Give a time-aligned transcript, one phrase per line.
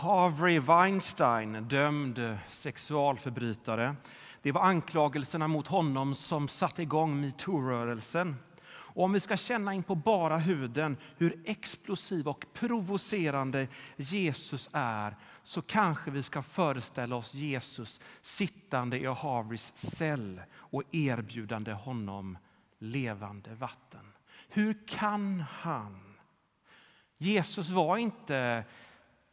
[0.00, 3.96] Harvey Weinstein, dömd sexualförbrytare.
[4.42, 8.36] Det var anklagelserna mot honom som satte igång metoo-rörelsen.
[8.66, 15.16] Och om vi ska känna in på bara huden hur explosiv och provocerande Jesus är
[15.42, 22.38] så kanske vi ska föreställa oss Jesus sittande i Harveys cell och erbjudande honom
[22.78, 24.12] levande vatten.
[24.48, 26.00] Hur kan han?
[27.18, 28.64] Jesus var inte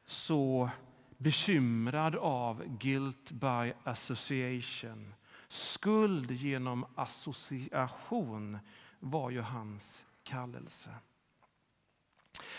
[0.08, 0.70] så
[1.18, 5.14] bekymrad av guilt by association.
[5.48, 8.60] Skuld genom association
[9.00, 10.90] var ju hans kallelse.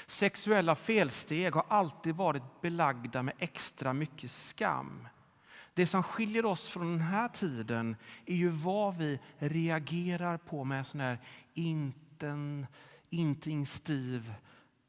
[0.07, 5.09] Sexuella felsteg har alltid varit belagda med extra mycket skam.
[5.74, 7.96] Det som skiljer oss från den här tiden
[8.27, 11.19] är ju vad vi reagerar på med sån här
[11.55, 12.66] inten,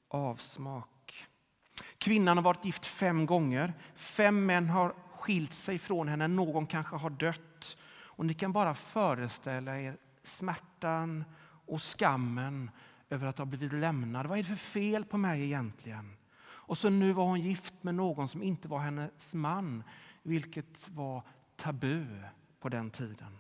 [0.07, 0.98] avsmak.
[1.98, 3.74] Kvinnan har varit gift fem gånger.
[3.96, 6.27] Fem män har skilt sig från henne.
[6.27, 7.77] Någon kanske har dött.
[8.04, 11.24] Och ni kan bara föreställa er smärtan
[11.66, 12.71] och skammen
[13.10, 14.26] över att ha blivit lämnad.
[14.26, 16.16] Vad är det för fel på mig egentligen?
[16.41, 19.84] Och så nu var hon gift med någon som inte var hennes man,
[20.24, 21.24] vilket var
[21.55, 22.05] tabu
[22.60, 23.38] på den tiden.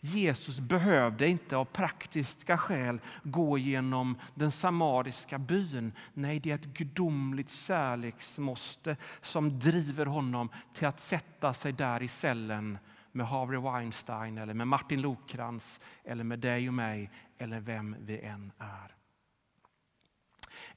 [0.00, 5.92] Jesus behövde inte av praktiska skäl gå genom den samariska byn.
[6.14, 12.08] Nej, det är ett gudomligt kärleksmåste som driver honom till att sätta sig där i
[12.08, 12.78] cellen
[13.12, 18.20] med Harvey Weinstein, eller med Martin Lokrans eller med dig och mig eller vem vi
[18.20, 18.99] än är.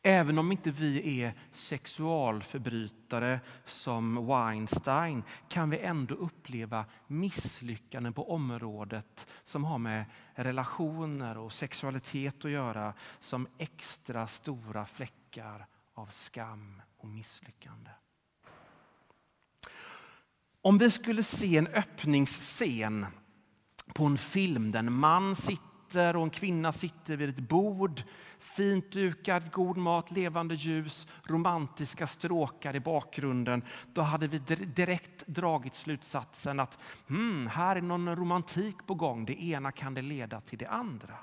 [0.02, 9.28] Även om inte vi är sexualförbrytare som Weinstein kan vi ändå uppleva misslyckanden på området
[9.44, 17.08] som har med relationer och sexualitet att göra som extra stora fläckar av skam och
[17.08, 17.90] misslyckande.
[20.62, 23.06] Om vi skulle se en öppningsscen
[23.94, 28.04] på en film där en man sitter och en kvinna sitter vid ett bord,
[28.40, 33.62] fint dukad, god mat, levande ljus, romantiska stråkar i bakgrunden,
[33.94, 39.26] då hade vi direkt dragit slutsatsen att hmm, här är någon romantik på gång.
[39.26, 41.16] Det ena kan det leda till det andra.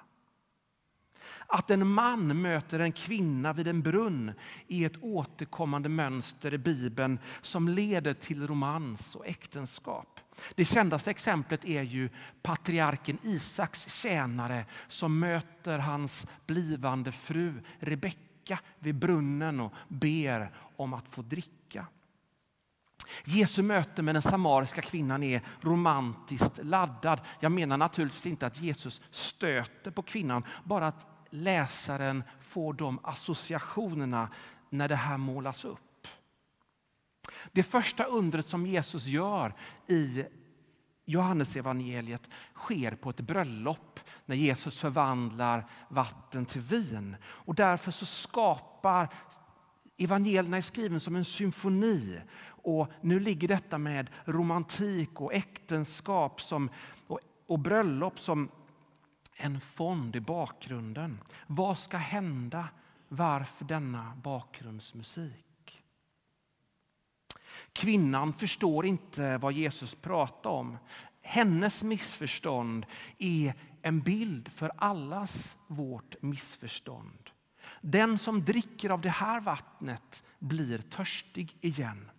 [1.46, 4.32] Att en man möter en kvinna vid en brunn
[4.68, 10.20] är ett återkommande mönster i Bibeln som leder till romans och äktenskap.
[10.54, 12.08] Det kändaste exemplet är ju
[12.42, 21.08] patriarken Isaks tjänare som möter hans blivande fru Rebecka vid brunnen och ber om att
[21.08, 21.86] få dricka.
[23.24, 27.20] Jesu möte med den samariska kvinnan är romantiskt laddad.
[27.40, 34.28] Jag menar naturligtvis inte att Jesus stöter på kvinnan, bara att läsaren får de associationerna
[34.70, 36.06] när det här målas upp.
[37.52, 39.54] Det första undret som Jesus gör
[39.86, 40.24] i
[41.04, 47.16] Johannesevangeliet sker på ett bröllop när Jesus förvandlar vatten till vin.
[47.24, 49.08] Och därför så skapar
[49.96, 52.20] evangelierna är skriven som en symfoni.
[52.62, 56.70] Och nu ligger detta med romantik och äktenskap som,
[57.06, 58.50] och, och bröllop som
[59.40, 61.20] en fond i bakgrunden.
[61.46, 62.68] Vad ska hända?
[63.08, 65.82] Varför denna bakgrundsmusik?
[67.72, 70.78] Kvinnan förstår inte vad Jesus pratar om.
[71.22, 72.86] Hennes missförstånd
[73.18, 77.30] är en bild för allas vårt missförstånd.
[77.80, 82.10] Den som dricker av det här vattnet blir törstig igen.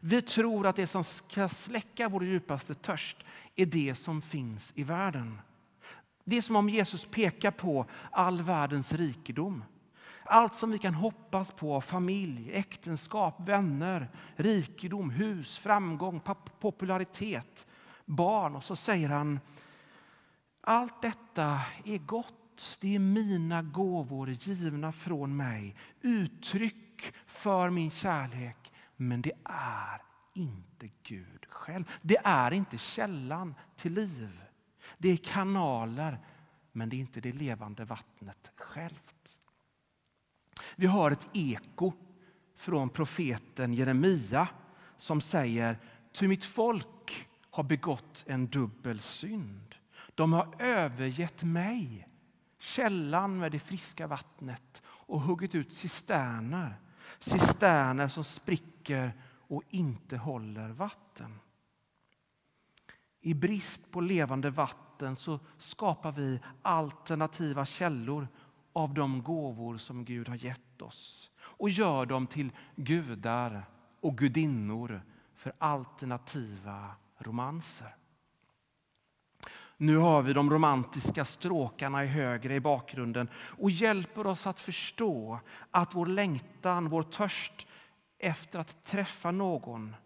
[0.00, 3.16] Vi tror att det som ska släcka vår djupaste törst
[3.56, 5.38] är det som finns i världen.
[6.24, 9.64] Det är som om Jesus pekar på all världens rikedom.
[10.24, 16.20] Allt som vi kan hoppas på, familj, äktenskap, vänner, rikedom, hus, framgång,
[16.60, 17.66] popularitet,
[18.04, 18.56] barn.
[18.56, 19.40] Och så säger han,
[20.60, 22.76] allt detta är gott.
[22.80, 25.76] Det är mina gåvor givna från mig.
[26.00, 28.72] Uttryck för min kärlek.
[28.96, 30.02] Men det är
[30.34, 31.90] inte Gud själv.
[32.02, 34.40] Det är inte källan till liv.
[34.98, 36.18] Det är kanaler,
[36.72, 39.38] men det är inte det levande vattnet självt.
[40.76, 41.92] Vi har ett eko
[42.56, 44.48] från profeten Jeremia
[44.96, 45.78] som säger
[46.12, 49.74] Ty mitt folk har begått en dubbel synd.
[50.14, 52.08] De har övergett mig,
[52.58, 56.74] källan med det friska vattnet och huggit ut cisterner,
[57.18, 59.12] cisterner som spricker
[59.48, 61.38] och inte håller vatten.
[63.26, 68.28] I brist på levande vatten så skapar vi alternativa källor
[68.72, 73.64] av de gåvor som Gud har gett oss och gör dem till gudar
[74.00, 75.02] och gudinnor
[75.34, 77.96] för alternativa romanser.
[79.76, 85.40] Nu har vi de romantiska stråkarna i högre i bakgrunden och hjälper oss att förstå
[85.70, 87.66] att vår längtan, vår törst
[88.18, 89.96] efter att träffa någon,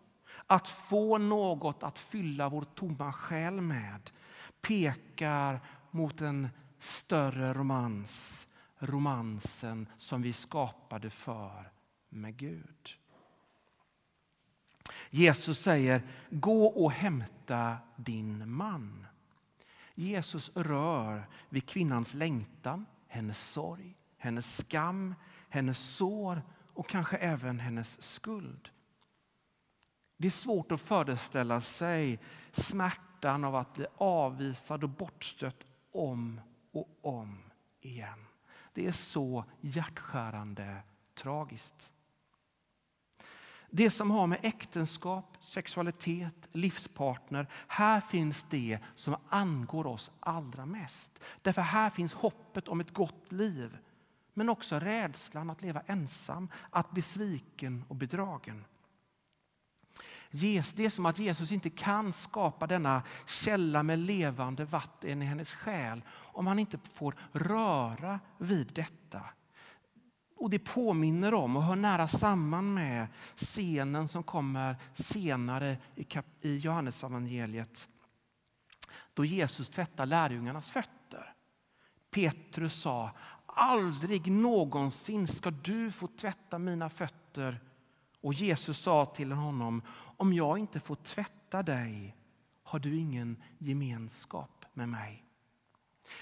[0.50, 4.10] att få något att fylla vår tomma själ med
[4.60, 5.60] pekar
[5.90, 6.48] mot en
[6.78, 8.46] större romans,
[8.78, 11.70] romansen som vi skapade för
[12.08, 12.98] med Gud.
[15.10, 19.06] Jesus säger, gå och hämta din man.
[19.94, 25.14] Jesus rör vid kvinnans längtan, hennes sorg, hennes skam,
[25.48, 26.42] hennes sår
[26.74, 28.70] och kanske även hennes skuld.
[30.20, 32.18] Det är svårt att föreställa sig
[32.52, 36.40] smärtan av att bli avvisad och bortstött om
[36.72, 37.38] och om
[37.80, 38.26] igen.
[38.72, 40.76] Det är så hjärtskärande
[41.14, 41.92] tragiskt.
[43.70, 47.46] Det som har med äktenskap, sexualitet, livspartner.
[47.66, 51.24] Här finns det som angår oss allra mest.
[51.42, 53.78] Därför här finns hoppet om ett gott liv.
[54.34, 58.64] Men också rädslan att leva ensam, att bli sviken och bedragen.
[60.30, 65.54] Det är som att Jesus inte kan skapa denna källa med levande vatten i hennes
[65.54, 69.20] själ om han inte får röra vid detta.
[70.36, 76.06] Och Det påminner om och hör nära samman med scenen som kommer senare i,
[76.40, 77.88] i Johannesevangeliet
[79.18, 81.34] då Jesus tvättar lärjungarnas fötter.
[82.10, 83.10] Petrus sa
[83.46, 87.60] aldrig någonsin ska du få tvätta mina fötter.
[88.20, 89.82] Och Jesus sa till honom
[90.16, 92.16] om jag inte får tvätta dig
[92.62, 95.24] har du ingen gemenskap med mig.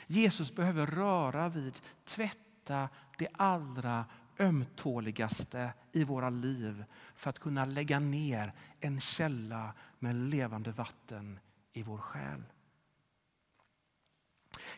[0.07, 2.89] Jesus behöver röra vid, tvätta
[3.19, 4.05] det allra
[4.39, 6.85] ömtåligaste i våra liv
[7.15, 11.39] för att kunna lägga ner en källa med levande vatten
[11.73, 12.43] i vår själ.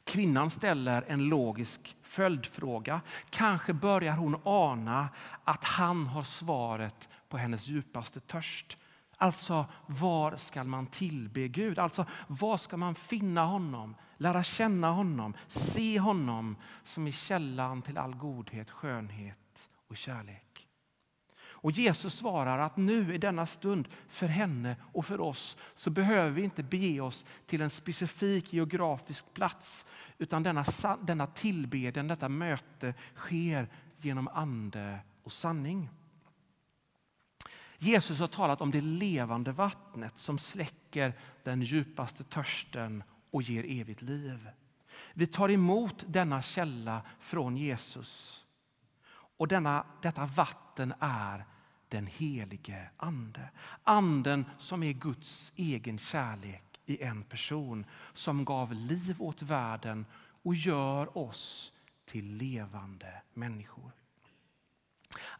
[0.04, 3.00] Kvinnan ställer en logisk följdfråga.
[3.30, 5.08] Kanske börjar hon ana
[5.44, 8.76] att han har svaret på hennes djupaste törst.
[9.16, 11.78] Alltså, var ska man tillbe Gud?
[11.78, 17.98] Alltså, var ska man finna honom, lära känna honom, se honom som är källan till
[17.98, 20.47] all godhet, skönhet och kärlek?
[21.60, 26.30] Och Jesus svarar att nu i denna stund för henne och för oss så behöver
[26.30, 29.86] vi inte bege oss till en specifik geografisk plats
[30.18, 30.64] utan denna,
[31.02, 33.68] denna tillbedjan, detta möte sker
[33.98, 35.90] genom ande och sanning.
[37.78, 41.12] Jesus har talat om det levande vattnet som släcker
[41.42, 44.50] den djupaste törsten och ger evigt liv.
[45.14, 48.44] Vi tar emot denna källa från Jesus.
[49.38, 51.44] Och denna, detta vatten är
[51.88, 53.50] den helige Ande.
[53.84, 60.06] Anden som är Guds egen kärlek i en person som gav liv åt världen
[60.42, 61.72] och gör oss
[62.04, 63.92] till levande människor.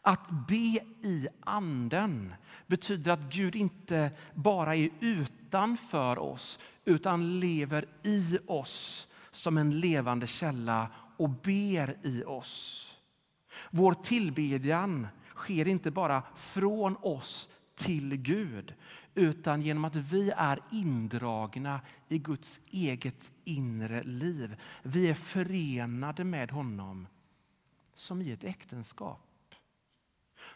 [0.01, 2.33] Att be i anden
[2.67, 10.27] betyder att Gud inte bara är utanför oss utan lever i oss som en levande
[10.27, 10.87] källa
[11.17, 12.85] och ber i oss.
[13.71, 18.73] Vår tillbedjan sker inte bara från oss till Gud
[19.15, 24.55] utan genom att vi är indragna i Guds eget inre liv.
[24.83, 27.07] Vi är förenade med honom
[27.95, 29.25] som i ett äktenskap.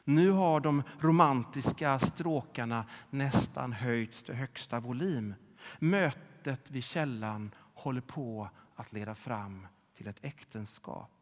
[0.04, 5.34] Nu har de romantiska stråkarna nästan höjts till högsta volym.
[5.80, 9.68] Mötet vid källan håller på att leda fram
[9.98, 11.13] till ett äktenskap.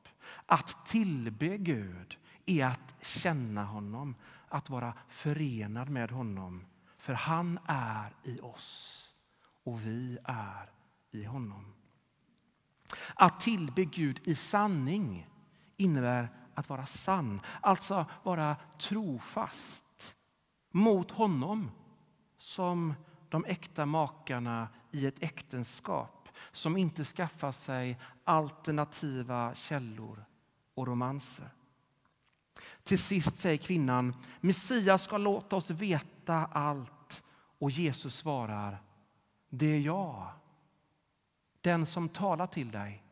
[0.45, 4.15] Att tillbe Gud är att känna honom,
[4.49, 6.65] att vara förenad med honom.
[6.97, 9.03] För han är i oss
[9.63, 10.71] och vi är
[11.11, 11.73] i honom.
[13.15, 15.27] Att tillbe Gud i sanning
[15.77, 20.15] innebär att vara sann, alltså vara trofast
[20.71, 21.71] mot honom
[22.37, 22.93] som
[23.29, 26.20] de äkta makarna i ett äktenskap
[26.51, 30.25] som inte skaffar sig alternativa källor
[30.73, 31.49] och romanser.
[32.83, 37.23] Till sist säger kvinnan, Messias ska låta oss veta allt.
[37.59, 38.81] Och Jesus svarar,
[39.49, 40.31] det är jag,
[41.61, 43.03] den som talar till dig.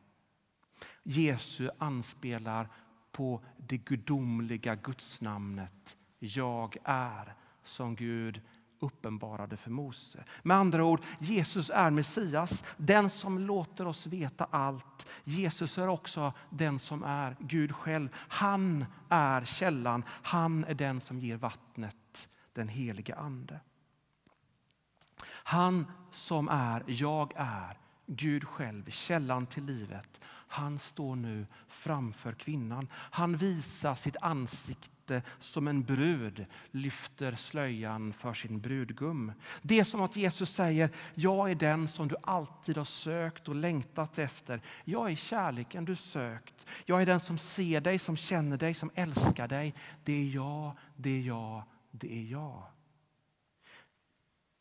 [1.03, 2.69] Jesus anspelar
[3.11, 8.41] på det gudomliga gudsnamnet Jag är som Gud
[8.79, 10.23] uppenbarade för Mose.
[10.43, 15.07] Med andra ord, Jesus är Messias, den som låter oss veta allt.
[15.23, 18.09] Jesus är också den som är Gud själv.
[18.15, 23.59] Han är källan, han är den som ger vattnet, den helige Ande.
[25.27, 30.21] Han som är, jag är, Gud själv, källan till livet.
[30.51, 32.87] Han står nu framför kvinnan.
[32.93, 34.98] Han visar sitt ansikte
[35.39, 39.31] som en brud lyfter slöjan för sin brudgum.
[39.61, 43.55] Det är som att Jesus säger, jag är den som du alltid har sökt och
[43.55, 44.61] längtat efter.
[44.85, 46.65] Jag är kärleken du sökt.
[46.85, 49.73] Jag är den som ser dig, som känner dig, som älskar dig.
[50.03, 52.63] Det är jag, det är jag, det är jag.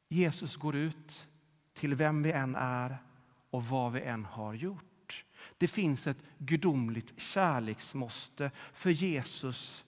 [0.09, 1.27] Jesus går ut
[1.75, 2.99] till vem vi än är
[3.51, 5.25] och vad vi än har gjort.
[5.59, 9.85] Det finns ett gudomligt kärleksmåste för Jesus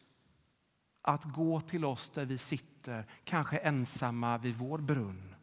[1.03, 5.35] att gå till oss där vi sitter, kanske ensamma vid vår brunn.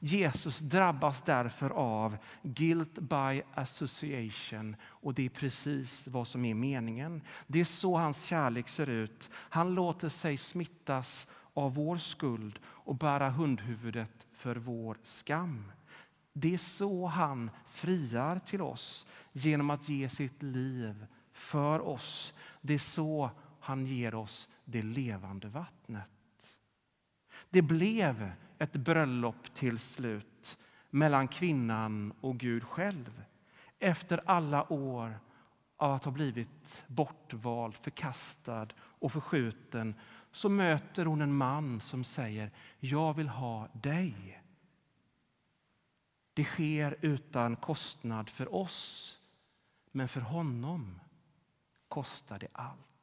[0.00, 7.22] Jesus drabbas därför av guilt by association och det är precis vad som är meningen.
[7.46, 9.30] Det är så hans kärlek ser ut.
[9.34, 15.72] Han låter sig smittas av vår skuld och bära hundhuvudet för vår skam.
[16.32, 22.34] Det är så han friar till oss, genom att ge sitt liv för oss.
[22.60, 23.30] Det är så
[23.64, 26.58] han ger oss det levande vattnet.
[27.50, 30.58] Det blev ett bröllop till slut
[30.90, 33.24] mellan kvinnan och Gud själv.
[33.78, 35.18] Efter alla år
[35.76, 39.94] av att ha blivit bortvald, förkastad och förskjuten
[40.30, 44.42] så möter hon en man som säger jag vill ha dig.
[46.34, 49.18] Det sker utan kostnad för oss,
[49.90, 51.00] men för honom
[51.88, 52.93] kostar det allt.